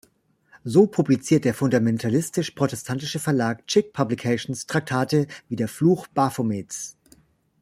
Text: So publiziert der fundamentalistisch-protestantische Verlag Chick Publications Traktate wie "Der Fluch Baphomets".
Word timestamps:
So 0.63 0.87
publiziert 0.87 1.45
der 1.45 1.53
fundamentalistisch-protestantische 1.53 3.19
Verlag 3.19 3.67
Chick 3.67 3.93
Publications 3.93 4.65
Traktate 4.65 5.27
wie 5.47 5.55
"Der 5.55 5.67
Fluch 5.67 6.07
Baphomets". 6.07 6.97